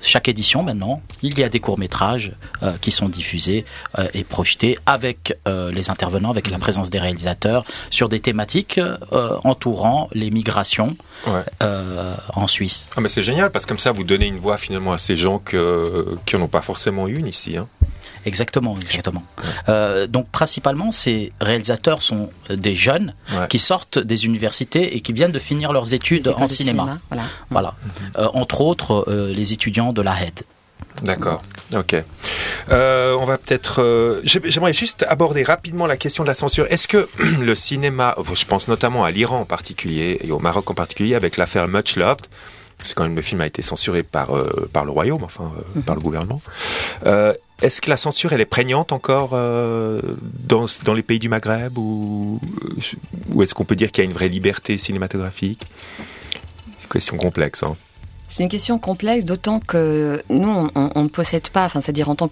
chaque 0.00 0.26
édition 0.26 0.62
maintenant, 0.62 1.02
il 1.22 1.38
y 1.38 1.44
a 1.44 1.50
des 1.50 1.60
courts 1.60 1.78
métrages 1.78 2.32
euh, 2.62 2.72
qui 2.80 2.90
sont 2.90 3.10
diffusés 3.10 3.66
et 4.14 4.24
projetés 4.24 4.78
avec 4.86 5.34
les 5.46 5.90
intervenants, 5.90 6.30
avec 6.30 6.50
la 6.50 6.58
présence 6.58 6.88
des 6.88 6.98
réalisateurs 6.98 7.64
sur 7.90 8.08
des 8.08 8.20
thématiques 8.20 8.80
entourant 9.44 10.08
les 10.12 10.30
migrations 10.30 10.96
Ouais. 11.26 11.42
en 12.34 12.46
Suisse. 12.46 12.86
Ah 12.96 13.00
mais 13.00 13.08
c'est 13.08 13.24
génial 13.24 13.50
parce 13.50 13.64
que 13.66 13.70
comme 13.70 13.78
ça 13.78 13.90
vous 13.92 14.04
donnez 14.04 14.26
une 14.28 14.38
voix 14.38 14.56
finalement 14.56 14.92
à 14.92 14.98
ces 14.98 15.16
gens 15.16 15.40
que, 15.40 16.16
qui 16.24 16.36
n'en 16.36 16.42
ont 16.44 16.48
pas 16.48 16.62
forcément 16.62 17.08
une 17.08 17.26
ici. 17.26 17.56
Hein. 17.56 17.66
Exactement, 18.28 18.76
exactement. 18.80 19.24
Euh, 19.68 20.06
donc 20.06 20.28
principalement, 20.28 20.90
ces 20.90 21.32
réalisateurs 21.40 22.02
sont 22.02 22.30
des 22.50 22.74
jeunes 22.74 23.14
Ouais. 23.34 23.48
qui 23.48 23.58
sortent 23.58 23.98
des 23.98 24.24
universités 24.26 24.96
et 24.96 25.00
qui 25.00 25.12
viennent 25.12 25.32
de 25.32 25.38
finir 25.50 25.72
leurs 25.72 25.92
études 25.94 26.28
en 26.36 26.46
cinéma. 26.46 26.98
Voilà. 27.10 27.24
Voilà. 27.50 27.74
Euh, 28.18 28.28
entre 28.34 28.60
autres, 28.60 29.04
euh, 29.08 29.32
les 29.34 29.52
étudiants 29.52 29.92
de 29.92 30.02
la 30.02 30.14
HED. 30.22 30.40
D'accord. 31.02 31.42
Ok. 31.76 31.94
Euh, 32.70 33.14
on 33.20 33.24
va 33.24 33.38
peut-être. 33.38 33.82
euh, 33.82 34.20
j'ai- 34.24 34.40
J'aimerais 34.44 34.72
juste 34.72 35.04
aborder 35.08 35.42
rapidement 35.44 35.86
la 35.86 35.96
question 35.96 36.24
de 36.24 36.28
la 36.28 36.34
censure. 36.34 36.66
Est-ce 36.70 36.88
que 36.88 37.08
le 37.40 37.54
cinéma, 37.54 38.16
je 38.34 38.44
pense 38.44 38.66
notamment 38.68 39.04
à 39.04 39.10
l'Iran 39.10 39.40
en 39.40 39.44
particulier 39.44 40.18
et 40.22 40.30
au 40.32 40.38
Maroc 40.40 40.70
en 40.70 40.74
particulier, 40.74 41.14
avec 41.14 41.36
l'affaire 41.36 41.68
Much 41.68 41.94
Loved, 41.96 42.26
c'est 42.80 42.94
quand 42.94 43.04
même 43.04 43.16
le 43.16 43.22
film 43.22 43.40
a 43.40 43.46
été 43.46 43.62
censuré 43.62 44.02
par 44.02 44.36
euh, 44.36 44.68
par 44.72 44.84
le 44.84 44.90
royaume, 44.90 45.22
enfin 45.24 45.50
euh, 45.76 45.80
par 45.82 45.94
le 45.94 46.00
gouvernement. 46.00 46.40
Euh, 47.06 47.32
Est-ce 47.60 47.80
que 47.80 47.90
la 47.90 47.96
censure 47.96 48.32
elle 48.32 48.40
est 48.40 48.46
prégnante 48.46 48.92
encore 48.92 49.30
euh, 49.32 50.00
dans 50.46 50.94
les 50.94 51.02
pays 51.02 51.18
du 51.18 51.28
Maghreb 51.28 51.76
ou 51.76 52.40
ou 53.32 53.42
est-ce 53.42 53.54
qu'on 53.54 53.64
peut 53.64 53.76
dire 53.76 53.92
qu'il 53.92 54.04
y 54.04 54.06
a 54.06 54.10
une 54.10 54.14
vraie 54.14 54.28
liberté 54.28 54.78
cinématographique? 54.78 55.66
C'est 56.78 56.84
une 56.84 56.90
question 56.90 57.16
complexe. 57.16 57.62
Hein. 57.62 57.76
C'est 58.28 58.42
une 58.42 58.48
question 58.48 58.78
complexe, 58.78 59.24
d'autant 59.24 59.58
que 59.58 60.22
nous, 60.28 60.68
on, 60.74 61.02
ne 61.02 61.08
possède 61.08 61.48
pas, 61.48 61.68
c'est-à-dire 61.68 62.10
en 62.10 62.14
tant 62.14 62.28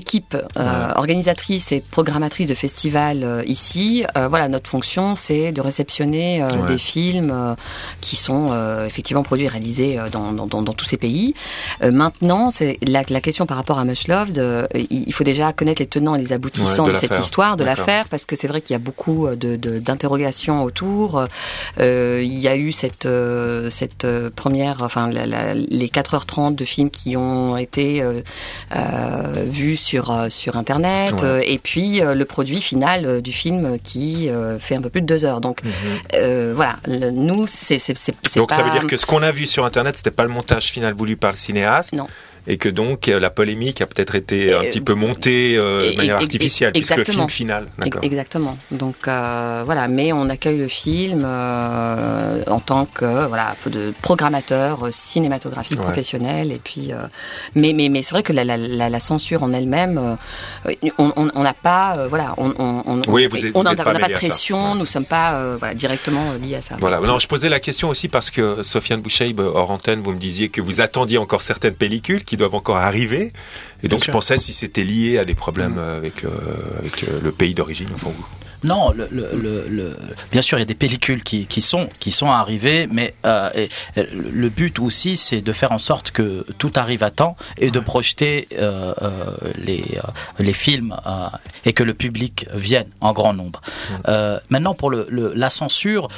qu'équipe 0.00 0.36
euh, 0.56 0.88
organisatrice 0.96 1.70
et 1.72 1.80
programmatrice 1.80 2.46
de 2.48 2.54
festivals 2.54 3.22
euh, 3.22 3.42
ici, 3.46 4.04
euh, 4.16 4.26
voilà, 4.28 4.48
notre 4.48 4.68
fonction, 4.68 5.14
c'est 5.14 5.52
de 5.52 5.60
réceptionner 5.60 6.42
Ouais. 6.44 6.66
des 6.66 6.78
films 6.78 7.54
qui 8.00 8.16
sont 8.16 8.52
effectivement 8.86 9.22
produits 9.22 9.46
et 9.46 9.48
réalisés 9.48 9.98
dans, 10.10 10.32
dans, 10.32 10.46
dans, 10.46 10.62
dans 10.62 10.72
tous 10.72 10.84
ces 10.84 10.96
pays. 10.96 11.34
Maintenant, 11.82 12.50
c'est 12.50 12.78
la, 12.86 13.02
la 13.08 13.20
question 13.20 13.46
par 13.46 13.56
rapport 13.56 13.78
à 13.78 13.84
Much 13.84 14.08
Loved, 14.08 14.42
il 14.90 15.12
faut 15.12 15.24
déjà 15.24 15.52
connaître 15.52 15.80
les 15.80 15.86
tenants 15.86 16.14
et 16.16 16.20
les 16.20 16.32
aboutissants 16.32 16.84
Ouais, 16.84 16.90
de 16.90 16.94
de, 16.94 17.00
cette 17.00 17.18
histoire, 17.18 17.56
de 17.56 17.64
l'affaire, 17.64 18.08
parce 18.08 18.26
que 18.26 18.36
c'est 18.36 18.48
vrai 18.48 18.60
qu'il 18.60 18.74
y 18.74 18.76
a 18.76 18.78
beaucoup 18.80 19.26
euh, 19.26 19.36
de- 19.36 19.56
de- 19.56 19.78
d'interrogations 19.78 20.62
autour. 20.64 21.26
Il 21.78 22.38
y 22.38 22.48
a 22.48 22.56
eu 22.56 22.72
cette, 22.72 23.08
cette 23.70 24.06
première, 24.36 24.82
enfin 24.82 25.10
la- 25.10 25.26
la- 25.26 25.54
les 25.54 25.88
4h30 25.88 26.54
de 26.54 26.64
films 26.64 26.90
qui 26.90 27.16
ont 27.16 27.56
été 27.56 28.02
vus 29.46 29.76
sur 29.84 30.26
sur 30.30 30.56
internet 30.56 31.24
et 31.44 31.58
puis 31.58 32.00
le 32.00 32.24
produit 32.24 32.60
final 32.60 33.22
du 33.22 33.32
film 33.32 33.78
qui 33.82 34.30
fait 34.58 34.74
un 34.74 34.82
peu 34.82 34.90
plus 34.90 35.02
de 35.02 35.06
deux 35.06 35.24
heures. 35.24 35.40
Donc 35.40 35.60
mhm. 35.62 36.52
voilà, 36.52 36.76
nous 37.12 37.46
c'est 37.46 37.78
donc 38.36 38.52
ça 38.52 38.62
veut 38.62 38.70
dire 38.70 38.86
que 38.86 38.96
ce 38.96 39.06
qu'on 39.06 39.22
a 39.22 39.32
vu 39.32 39.46
sur 39.46 39.64
internet, 39.64 39.96
c'était 39.96 40.10
pas 40.10 40.24
le 40.24 40.30
montage 40.30 40.70
final 40.70 40.94
voulu 40.94 41.16
par 41.16 41.30
le 41.30 41.36
cinéaste. 41.36 41.92
Non 41.92 42.08
et 42.46 42.56
que 42.58 42.68
donc 42.68 43.08
euh, 43.08 43.18
la 43.18 43.30
polémique 43.30 43.80
a 43.80 43.86
peut-être 43.86 44.14
été 44.14 44.52
un 44.52 44.62
petit 44.62 44.80
peu 44.80 44.94
montée 44.94 45.56
euh, 45.56 45.92
de 45.92 45.96
manière 45.96 46.16
artificielle 46.16 46.72
puisque 46.72 46.96
le 46.96 47.04
film 47.04 47.28
final. 47.28 47.68
Exactement. 48.02 48.58
Donc 48.70 49.08
euh, 49.08 49.62
voilà, 49.64 49.88
mais 49.88 50.12
on 50.12 50.28
accueille 50.28 50.58
le 50.58 50.68
film 50.68 51.24
en 51.24 52.60
tant 52.60 52.86
que 52.86 53.26
voilà 53.26 53.56
de 53.66 53.94
programmateur 54.02 54.88
cinématographique 54.90 55.78
professionnel 55.78 56.52
et 56.52 56.60
puis 56.62 56.92
mais 57.54 57.72
mais 57.72 57.88
mais 57.88 58.02
c'est 58.02 58.12
vrai 58.12 58.22
que 58.22 58.32
la, 58.32 58.44
la, 58.44 58.56
la, 58.56 59.00
censure 59.00 59.42
en 59.42 59.52
elle-même, 59.64 60.16
on 60.98 61.42
n'a 61.42 61.54
pas 61.54 62.06
voilà 62.08 62.34
on 62.38 62.52
on 62.58 63.02
oui, 63.08 63.26
vous 63.26 63.38
on 63.54 63.62
n'a 63.62 63.74
pas 63.74 63.94
de 63.94 64.12
pression, 64.14 64.74
nous 64.74 64.86
sommes 64.86 65.04
pas 65.04 65.56
voilà, 65.58 65.74
directement 65.74 66.34
liés 66.40 66.56
à 66.56 66.62
ça. 66.62 66.76
Voilà. 66.80 67.00
Non, 67.00 67.18
je 67.18 67.28
posais 67.28 67.48
la 67.48 67.60
question 67.60 67.88
aussi 67.88 68.08
parce 68.08 68.30
que 68.30 68.62
Sofiane 68.62 69.00
Boucheib 69.00 69.40
hors 69.40 69.70
antenne, 69.70 70.00
vous 70.02 70.12
me 70.12 70.18
disiez 70.18 70.48
que 70.48 70.60
vous 70.60 70.80
attendiez 70.80 71.18
encore 71.18 71.42
certaines 71.42 71.74
pellicules 71.74 72.24
qui 72.24 72.36
doivent 72.36 72.54
encore 72.54 72.76
arriver. 72.76 73.32
Et 73.82 73.88
donc 73.88 74.04
je 74.04 74.10
pensais 74.10 74.38
si 74.38 74.52
c'était 74.52 74.84
lié 74.84 75.18
à 75.18 75.24
des 75.24 75.34
problèmes 75.34 75.74
mm. 75.74 75.96
avec, 75.96 76.24
euh, 76.24 76.30
avec 76.78 77.04
euh, 77.04 77.20
le 77.22 77.32
pays 77.32 77.54
d'origine, 77.54 77.88
enfin 77.94 78.10
vous. 78.14 78.26
Non, 78.64 78.92
le, 78.92 79.08
le, 79.10 79.96
bien 80.32 80.42
sûr, 80.42 80.58
il 80.58 80.62
y 80.62 80.62
a 80.62 80.66
des 80.66 80.74
pellicules 80.74 81.22
qui, 81.22 81.46
qui 81.46 81.60
sont, 81.60 81.88
qui 82.00 82.10
sont 82.10 82.30
arrivées, 82.30 82.88
mais 82.90 83.14
euh, 83.26 83.50
le 83.96 84.48
but 84.48 84.78
aussi, 84.78 85.16
c'est 85.16 85.40
de 85.42 85.52
faire 85.52 85.72
en 85.72 85.78
sorte 85.78 86.10
que 86.10 86.46
tout 86.58 86.72
arrive 86.74 87.02
à 87.02 87.10
temps 87.10 87.36
et 87.58 87.70
de 87.70 87.78
projeter 87.78 88.48
les, 89.58 89.84
les 90.38 90.52
films 90.52 90.96
et 91.64 91.72
que 91.72 91.82
le 91.82 91.94
public 91.94 92.46
vienne 92.52 92.88
en 93.00 93.12
grand 93.12 93.34
nombre. 93.34 93.60
Maintenant, 94.48 94.74
pour 94.74 94.90
le, 94.90 95.06
la 95.34 95.50
censure, 95.50 96.08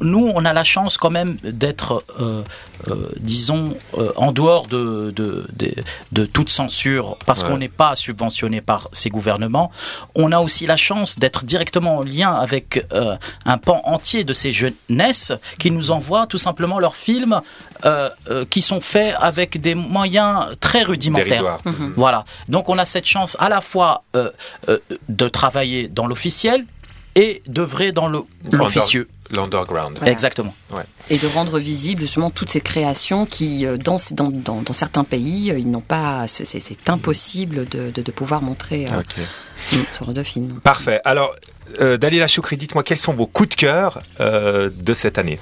nous, 0.00 0.30
on 0.34 0.44
a 0.44 0.52
la 0.52 0.64
chance 0.64 0.96
quand 0.96 1.10
même 1.10 1.36
d'être, 1.42 2.04
euh, 2.20 2.42
euh, 2.88 3.08
disons, 3.20 3.76
euh, 3.96 4.12
en 4.16 4.32
dehors 4.32 4.66
de, 4.66 5.12
de, 5.14 5.46
de, 6.12 6.26
toute 6.26 6.50
censure, 6.50 7.16
parce 7.26 7.42
qu'on 7.42 7.58
n'est 7.58 7.68
pas 7.68 7.96
subventionné 7.96 8.60
par 8.60 8.88
ces 8.92 9.10
gouvernements. 9.10 9.70
On 10.14 10.32
a 10.32 10.40
aussi 10.40 10.66
la 10.66 10.76
chance 10.76 11.18
d'être 11.18 11.44
directement 11.44 11.98
en 11.98 12.02
lien 12.02 12.32
avec 12.32 12.86
un 13.44 13.58
pan 13.58 13.80
entier 13.84 14.24
de 14.24 14.32
ces 14.32 14.52
jeunesses 14.52 15.32
qui 15.58 15.70
nous 15.70 15.90
envoient 15.90 16.26
tout 16.26 16.38
simplement 16.38 16.78
leurs 16.78 16.96
films 16.96 17.40
qui 18.50 18.60
sont 18.60 18.80
faits 18.80 19.14
avec 19.20 19.60
des 19.60 19.74
moyens 19.74 20.48
très 20.60 20.82
rudimentaires. 20.82 21.58
Mhm. 21.64 21.94
Voilà. 21.96 22.24
Donc 22.48 22.68
on 22.68 22.78
a 22.78 22.84
cette 22.84 23.06
chance 23.06 23.36
à 23.40 23.48
la 23.48 23.60
fois 23.60 24.02
de 25.08 25.28
travailler 25.28 25.88
dans 25.88 26.06
l'officiel 26.06 26.64
et 27.14 27.42
d'œuvrer 27.46 27.92
dans 27.92 28.08
l'officieux. 28.08 29.08
L'underground. 29.30 29.98
Exactement. 30.06 30.54
Et 31.10 31.18
de 31.18 31.26
rendre 31.26 31.58
visible 31.58 32.00
justement 32.00 32.30
toutes 32.30 32.48
ces 32.48 32.62
créations 32.62 33.26
qui, 33.26 33.66
euh, 33.66 33.76
dans, 33.76 33.98
dans, 34.12 34.62
dans, 34.62 34.72
certains 34.72 35.04
pays, 35.04 35.50
euh, 35.50 35.58
ils 35.58 35.70
n'ont 35.70 35.82
pas. 35.82 36.26
C'est 36.28 36.88
impossible 36.88 37.68
de, 37.68 37.90
de, 37.90 38.10
pouvoir 38.10 38.40
montrer 38.40 38.86
euh, 38.86 39.02
ce 39.66 39.76
genre 39.98 40.14
de 40.14 40.22
film. 40.22 40.60
Parfait. 40.60 41.02
Alors, 41.04 41.34
Dalila 41.78 42.26
Choukri, 42.26 42.56
dites-moi 42.56 42.82
quels 42.82 42.96
sont 42.96 43.12
vos 43.12 43.26
coups 43.26 43.50
de 43.50 43.54
cœur 43.54 44.00
de 44.18 44.94
cette 44.94 45.18
année? 45.18 45.38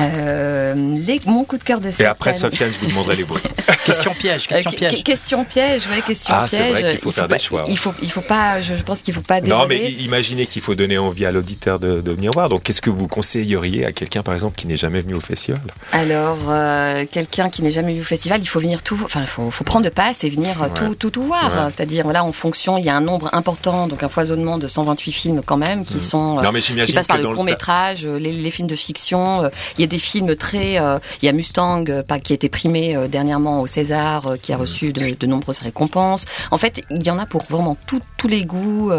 Euh, 0.00 0.74
les, 0.74 1.20
mon 1.26 1.44
coup 1.44 1.58
de 1.58 1.64
cœur 1.64 1.80
de 1.80 1.90
cette 1.90 2.00
Et 2.00 2.04
après, 2.04 2.32
Sofiane, 2.34 2.70
je 2.72 2.78
vous 2.78 2.86
demanderai 2.86 3.16
les 3.16 3.24
bruits. 3.24 3.42
question 3.84 4.14
piège, 4.14 4.46
question 4.46 4.70
piège. 4.70 5.02
question 5.02 5.44
piège, 5.44 5.88
ouais, 5.88 6.02
question 6.02 6.34
ah, 6.36 6.46
piège. 6.48 6.60
c'est 6.60 6.70
vrai 6.70 6.90
qu'il 6.92 7.00
faut, 7.00 7.10
faire 7.10 7.28
des 7.28 7.38
choix. 7.38 7.64
Il 7.68 7.78
faut, 7.78 7.92
il 8.02 8.10
faut 8.10 8.20
pas, 8.20 8.60
je 8.62 8.74
pense 8.74 9.00
qu'il 9.00 9.14
faut 9.14 9.22
pas 9.22 9.40
Non, 9.40 9.66
mais 9.68 9.90
imaginez 9.92 10.46
qu'il 10.46 10.62
faut 10.62 10.74
donner 10.74 10.98
envie 10.98 11.26
à 11.26 11.32
l'auditeur 11.32 11.80
de, 11.80 12.00
de, 12.00 12.12
venir 12.12 12.30
voir. 12.32 12.48
Donc, 12.48 12.62
qu'est-ce 12.62 12.80
que 12.80 12.90
vous 12.90 13.08
conseilleriez 13.08 13.86
à 13.86 13.92
quelqu'un, 13.92 14.22
par 14.22 14.34
exemple, 14.34 14.56
qui 14.56 14.66
n'est 14.66 14.76
jamais 14.76 15.00
venu 15.00 15.14
au 15.14 15.20
festival? 15.20 15.60
Alors, 15.92 16.38
euh, 16.48 17.04
quelqu'un 17.10 17.50
qui 17.50 17.62
n'est 17.62 17.70
jamais 17.70 17.92
venu 17.92 18.02
au 18.02 18.04
festival, 18.04 18.40
il 18.40 18.46
faut 18.48 18.60
venir 18.60 18.82
tout, 18.82 18.98
enfin, 19.04 19.22
il 19.22 19.26
faut, 19.26 19.50
faut 19.50 19.64
prendre 19.64 19.84
de 19.84 19.90
passe 19.90 20.22
et 20.22 20.30
venir 20.30 20.68
tout, 20.74 20.94
tout, 20.94 21.10
tout 21.10 21.24
voir. 21.24 21.70
C'est-à-dire, 21.74 22.04
voilà, 22.04 22.24
en 22.24 22.32
fonction, 22.32 22.78
il 22.78 22.84
y 22.84 22.88
a 22.88 22.96
un 22.96 23.00
nombre 23.00 23.30
important, 23.32 23.88
donc 23.88 24.02
un 24.04 24.08
foisonnement 24.08 24.58
de 24.58 24.68
128 24.68 25.12
films 25.12 25.42
quand 25.44 25.56
même, 25.56 25.84
qui 25.84 25.96
mmh. 25.96 26.00
sont, 26.00 26.40
non, 26.40 26.52
mais 26.52 26.60
qui 26.60 26.92
passent 26.92 27.08
par 27.08 27.18
le 27.18 27.26
court 27.26 27.44
métrage, 27.44 28.06
les, 28.06 28.32
les 28.32 28.50
films 28.52 28.68
de 28.68 28.76
fiction. 28.76 29.50
Il 29.76 29.80
y 29.80 29.84
a 29.84 29.87
des 29.88 29.98
films 29.98 30.36
très 30.36 30.80
euh, 30.80 30.98
il 31.22 31.26
y 31.26 31.28
a 31.28 31.32
Mustang 31.32 31.84
euh, 31.88 32.02
qui 32.22 32.32
a 32.32 32.34
été 32.34 32.48
primé 32.48 32.96
euh, 32.96 33.08
dernièrement 33.08 33.60
au 33.60 33.66
César, 33.66 34.36
qui 34.40 34.52
a 34.52 34.56
reçu 34.56 34.92
de, 34.92 35.26
nombreuses 35.26 35.58
récompenses. 35.58 36.24
En 36.50 36.58
fait, 36.58 36.82
il 36.90 37.02
y 37.02 37.10
en 37.10 37.18
a 37.18 37.26
pour 37.26 37.42
vraiment 37.50 37.76
tous 38.18 38.28
les 38.28 38.44
goûts, 38.44 38.92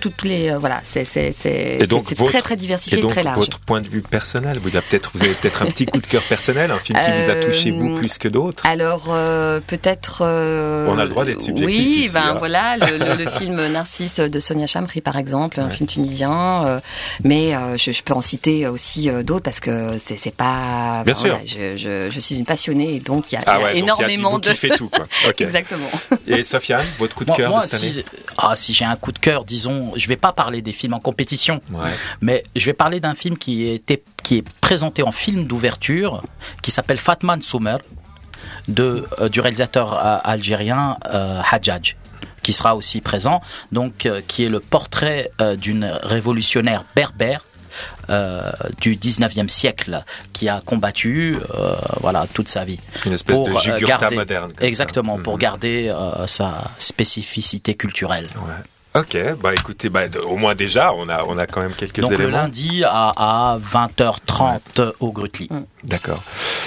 tous 0.00 0.12
les 0.24 0.54
voilà. 0.56 0.80
C'est 0.84 1.04
très 1.04 2.42
très 2.42 2.56
diversifié, 2.56 2.98
et 2.98 3.02
donc, 3.02 3.10
très 3.10 3.22
large. 3.22 3.38
Votre 3.38 3.58
point 3.58 3.80
de 3.80 3.88
vue 3.88 4.02
personnel, 4.02 4.58
vous 4.62 4.68
avez 4.68 4.82
peut-être 4.82 5.10
vous 5.14 5.24
avez 5.24 5.34
peut-être 5.34 5.62
un 5.62 5.66
petit 5.66 5.86
coup 5.86 5.98
de 5.98 6.06
cœur 6.06 6.22
personnel, 6.22 6.70
un 6.70 6.78
film 6.78 6.98
qui 6.98 7.10
vous 7.10 7.30
a 7.30 7.34
touché 7.36 7.70
vous 7.72 7.96
plus 7.96 8.18
que 8.18 8.28
d'autres. 8.28 8.64
Alors 8.66 9.06
peut-être. 9.66 10.22
On 10.22 10.98
a 10.98 11.04
le 11.04 11.10
droit 11.10 11.24
d'être 11.24 11.42
subjectif. 11.42 11.76
Oui, 11.76 12.10
ben 12.12 12.20
hein. 12.20 12.36
voilà, 12.38 12.76
le, 12.76 13.26
film 13.38 13.66
Narcisse 13.68 14.20
de 14.20 14.40
Sonia 14.40 14.66
Chamri 14.66 15.00
par 15.00 15.16
exemple, 15.16 15.58
un 15.60 15.70
film 15.70 15.88
tunisien. 15.88 16.80
mais 17.24 17.54
je, 17.76 17.90
je, 17.90 18.02
peux 18.02 18.14
en 18.14 18.20
citer 18.22 18.68
aussi 18.68 19.08
d'autres 19.24 19.44
parce 19.44 19.60
que 19.60 19.96
c'est 19.98 20.34
pas 20.34 21.02
Bien 21.04 21.14
sûr. 21.14 21.38
je, 21.46 22.18
suis 22.18 22.36
une 22.36 22.44
passionnée 22.44 22.94
et 22.94 22.98
donc 23.00 23.32
il 23.32 23.36
y 23.36 23.38
a, 23.38 23.42
ah 23.46 23.72
énormément 23.74 24.38
de. 24.38 24.48
fait 24.50 24.68
tout, 24.70 24.88
quoi. 24.88 25.06
Exactement. 25.38 25.90
Et 26.26 26.44
Sofiane, 26.44 26.84
votre 26.98 27.14
coup 27.14 27.24
de 27.24 27.32
cœur 27.32 27.60
de 27.60 27.66
cette 27.66 27.80
si, 27.80 28.04
Ah, 28.38 28.56
si 28.56 28.72
j'ai 28.72 28.84
un 28.84 28.96
coup 28.96 29.12
de 29.12 29.18
cœur, 29.18 29.44
disons, 29.44 29.92
je 29.96 30.08
vais 30.08 30.16
pas 30.16 30.32
parler 30.32 30.62
des 30.62 30.72
films 30.72 30.94
en 30.94 31.00
compétition, 31.00 31.60
mais 32.20 32.42
je 32.56 32.66
vais 32.66 32.72
parler 32.72 33.00
d'un 33.00 33.14
film 33.14 33.36
qui, 33.36 33.68
était, 33.68 34.02
qui 34.22 34.38
est 34.38 34.44
présenté 34.60 35.02
en 35.02 35.12
film 35.12 35.44
d'ouverture, 35.44 36.22
qui 36.62 36.70
s'appelle 36.70 36.98
Fatman 36.98 37.42
Soumer, 37.42 37.76
de, 38.68 39.06
euh, 39.20 39.28
du 39.28 39.40
réalisateur 39.40 39.94
euh, 39.94 40.18
algérien 40.24 40.96
euh, 41.12 41.40
Hadjadj 41.50 41.96
qui 42.42 42.54
sera 42.54 42.74
aussi 42.74 43.02
présent, 43.02 43.42
donc 43.70 44.08
qui 44.26 44.44
est 44.44 44.48
le 44.48 44.60
portrait 44.60 45.30
d'une 45.58 45.84
révolutionnaire 46.02 46.84
berbère 46.96 47.44
euh, 48.08 48.50
du 48.80 48.96
19e 48.96 49.48
siècle 49.48 50.04
qui 50.32 50.48
a 50.48 50.62
combattu 50.64 51.38
euh, 51.54 51.76
voilà 52.00 52.26
toute 52.32 52.48
sa 52.48 52.64
vie. 52.64 52.80
Une 53.06 53.12
espèce 53.12 53.36
pour, 53.36 53.48
de 53.48 53.70
euh, 53.70 53.86
garder, 53.86 54.16
moderne. 54.16 54.52
Exactement, 54.60 55.18
pour 55.18 55.34
mhm. 55.34 55.38
garder 55.38 55.94
sa 56.26 56.70
spécificité 56.78 57.74
culturelle. 57.74 58.26
Ok, 58.92 59.16
bah 59.40 59.54
écoutez, 59.54 59.88
bah, 59.88 60.06
au 60.26 60.36
moins 60.36 60.56
déjà, 60.56 60.92
on 60.94 61.08
a, 61.08 61.22
on 61.22 61.38
a 61.38 61.46
quand 61.46 61.60
même 61.60 61.74
quelques 61.74 61.98
éléments. 61.98 62.10
Donc 62.10 62.18
le 62.18 62.28
lundi 62.28 62.82
à, 62.84 63.12
à 63.16 63.58
20h30 63.58 64.94
au 64.98 65.12
Grutli. 65.12 65.46
Mm. 65.48 65.60
D'accord. 65.84 66.24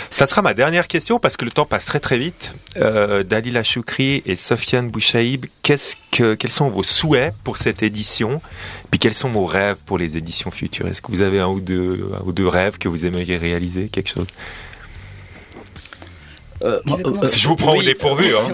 Ça 0.09 0.25
sera 0.25 0.41
ma 0.41 0.53
dernière 0.53 0.87
question 0.87 1.19
parce 1.19 1.35
que 1.35 1.43
le 1.43 1.51
temps 1.51 1.65
passe 1.65 1.85
très 1.85 1.99
très 1.99 2.17
vite. 2.17 2.55
Euh, 2.77 3.23
Dalila 3.23 3.61
Choukri 3.61 4.23
et 4.25 4.37
Sofiane 4.37 4.89
Bouchaïb, 4.89 5.47
qu'est-ce 5.63 5.97
que, 6.11 6.35
quels 6.35 6.51
sont 6.51 6.69
vos 6.69 6.83
souhaits 6.83 7.33
pour 7.43 7.57
cette 7.57 7.83
édition? 7.83 8.41
Puis 8.89 8.99
quels 8.99 9.15
sont 9.15 9.29
vos 9.29 9.45
rêves 9.45 9.83
pour 9.85 9.97
les 9.97 10.15
éditions 10.15 10.49
futures? 10.49 10.87
Est-ce 10.87 11.01
que 11.01 11.11
vous 11.11 11.21
avez 11.21 11.41
un 11.41 11.47
ou 11.47 11.59
deux, 11.59 12.09
un 12.17 12.23
ou 12.25 12.31
deux 12.31 12.47
rêves 12.47 12.77
que 12.77 12.87
vous 12.87 13.05
aimeriez 13.05 13.35
réaliser 13.35 13.89
Quelque 13.89 14.09
chose? 14.09 14.27
Euh, 16.63 16.79
euh, 16.87 17.25
si 17.25 17.41
je 17.41 17.49
vous 17.49 17.57
prends 17.57 17.75
au 17.75 17.83
dépourvu. 17.83 18.33
Hein. 18.37 18.53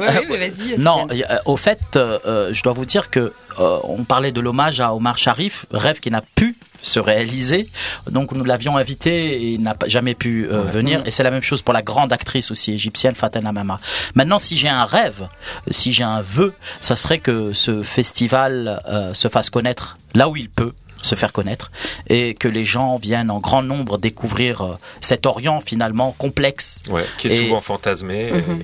non, 0.79 1.05
au 1.45 1.57
fait, 1.57 1.81
je 1.93 2.63
dois 2.63 2.73
vous 2.73 2.85
dire 2.85 3.11
que 3.11 3.31
on 3.59 4.03
parlait 4.03 4.31
de 4.31 4.39
l'hommage 4.41 4.79
à 4.79 4.93
Omar 4.93 5.17
Sharif, 5.17 5.65
rêve 5.71 5.99
qui 5.99 6.09
n'a 6.11 6.21
pu 6.21 6.55
se 6.81 6.99
réaliser. 6.99 7.67
Donc 8.09 8.31
nous 8.31 8.45
l'avions 8.45 8.77
invité 8.77 9.33
et 9.33 9.53
il 9.53 9.61
n'a 9.61 9.75
jamais 9.87 10.15
pu 10.15 10.45
venir. 10.45 11.01
Et 11.05 11.11
c'est 11.11 11.23
la 11.23 11.31
même 11.31 11.41
chose 11.43 11.61
pour 11.61 11.73
la 11.73 11.81
grande 11.81 12.13
actrice 12.13 12.51
aussi 12.51 12.71
égyptienne 12.71 13.15
Fatana 13.15 13.51
Mama. 13.51 13.79
Maintenant, 14.15 14.39
si 14.39 14.57
j'ai 14.57 14.69
un 14.69 14.85
rêve, 14.85 15.27
si 15.71 15.91
j'ai 15.91 16.03
un 16.03 16.21
vœu, 16.21 16.53
ça 16.79 16.95
serait 16.95 17.19
que 17.19 17.51
ce 17.51 17.83
festival 17.83 18.81
se 19.13 19.27
fasse 19.27 19.49
connaître 19.49 19.97
là 20.13 20.29
où 20.29 20.37
il 20.37 20.49
peut 20.49 20.73
se 21.03 21.15
faire 21.15 21.31
connaître 21.31 21.71
et 22.07 22.33
que 22.33 22.47
les 22.47 22.65
gens 22.65 22.97
viennent 22.97 23.31
en 23.31 23.39
grand 23.39 23.63
nombre 23.63 23.97
découvrir 23.97 24.61
euh, 24.61 24.77
cet 25.01 25.25
Orient 25.25 25.61
finalement 25.61 26.13
complexe. 26.17 26.83
qui 27.17 27.27
est 27.27 27.45
souvent 27.45 27.61
fantasmé. 27.61 28.31
Mhm 28.31 28.63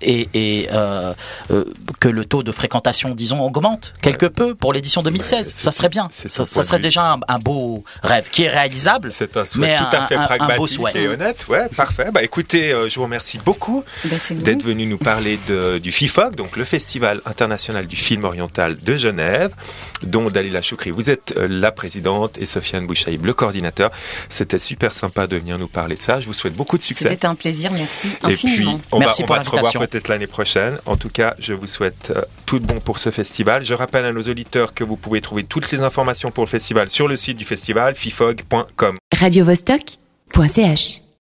et 0.00 0.68
euh, 0.72 1.14
euh, 1.50 1.64
que 2.00 2.08
le 2.08 2.24
taux 2.24 2.42
de 2.42 2.52
fréquentation, 2.52 3.14
disons, 3.14 3.40
augmente 3.42 3.94
quelque 4.00 4.26
peu 4.26 4.54
pour 4.54 4.72
l'édition 4.72 5.02
2016. 5.02 5.52
ça 5.54 5.72
serait 5.72 5.88
bien. 5.88 6.08
Ça, 6.10 6.46
serait 6.46 6.78
déjà 6.78 7.18
un, 7.28 7.38
beau 7.38 7.84
rêve 8.02 8.28
qui 8.30 8.44
est 8.44 8.50
réalisable. 8.50 9.10
C'est 9.10 9.36
un 9.36 9.44
souhait 9.44 9.76
tout 9.76 9.96
à 9.96 10.06
fait 10.06 10.16
pragmatique 10.16 10.80
et 10.94 11.08
honnête. 11.08 11.46
Ouais, 11.48 11.68
parfait. 11.76 12.10
Bah 12.12 12.22
écoutez, 12.22 12.72
euh, 12.72 12.88
je 12.88 12.96
vous 12.96 13.04
remercie 13.04 13.38
beaucoup 13.44 13.84
bah, 14.04 14.16
d'être 14.30 14.64
venu 14.64 14.86
nous 14.86 14.98
parler 14.98 15.38
de, 15.48 15.78
du 15.78 15.92
FIFOC, 15.92 16.34
donc 16.34 16.56
le 16.56 16.64
Festival 16.64 17.20
international 17.26 17.86
du 17.86 17.96
film 17.96 18.24
oriental 18.24 18.78
de 18.78 18.96
Genève, 18.96 19.54
dont 20.02 20.30
Dalila 20.30 20.62
Choukri, 20.62 20.90
vous 20.90 21.10
êtes 21.10 21.34
la 21.36 21.70
présidente, 21.70 22.38
et 22.38 22.46
Sofiane 22.46 22.86
Bouchaïb, 22.86 23.24
le 23.24 23.34
coordinateur. 23.34 23.90
C'était 24.28 24.58
super 24.58 24.92
sympa 24.92 25.26
de 25.26 25.36
venir 25.36 25.58
nous 25.58 25.68
parler 25.68 25.96
de 25.96 26.02
ça. 26.02 26.20
Je 26.20 26.26
vous 26.26 26.34
souhaite 26.34 26.54
beaucoup 26.54 26.78
de 26.78 26.82
succès. 26.82 27.10
C'était 27.10 27.26
un 27.26 27.34
plaisir, 27.34 27.70
merci 27.72 28.08
et 28.28 28.36
puis, 28.36 28.66
on 28.92 28.98
merci 28.98 29.22
va, 29.22 29.26
pour 29.26 29.36
on 29.36 29.38
va 29.38 29.44
se 29.44 29.50
revoir 29.64 29.88
peut-être 29.88 30.08
l'année 30.08 30.26
prochaine. 30.26 30.78
En 30.86 30.96
tout 30.96 31.08
cas, 31.08 31.34
je 31.38 31.52
vous 31.52 31.66
souhaite 31.66 32.12
euh, 32.14 32.22
tout 32.46 32.58
de 32.58 32.66
bon 32.66 32.80
pour 32.80 32.98
ce 32.98 33.10
festival. 33.10 33.64
Je 33.64 33.74
rappelle 33.74 34.04
à 34.04 34.12
nos 34.12 34.22
auditeurs 34.22 34.74
que 34.74 34.84
vous 34.84 34.96
pouvez 34.96 35.20
trouver 35.20 35.44
toutes 35.44 35.70
les 35.70 35.80
informations 35.80 36.30
pour 36.30 36.44
le 36.44 36.48
festival 36.48 36.90
sur 36.90 37.08
le 37.08 37.16
site 37.16 37.36
du 37.36 37.44
festival, 37.44 37.94
fifog.com. 37.94 38.96
Radio 39.12 39.44
-Vostok 39.44 39.98
.ch 40.48 41.03